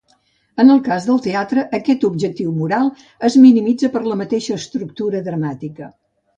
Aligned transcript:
En 0.61 0.71
el 0.75 0.79
cas 0.87 1.03
del 1.09 1.19
teatre, 1.25 1.65
aquest 1.79 2.07
objectiu 2.09 2.55
moral 2.63 2.91
es 3.31 3.39
minimitza 3.45 3.93
per 3.99 4.05
la 4.09 4.21
mateixa 4.25 4.59
estructura 4.65 5.25
dramàtica. 5.33 5.95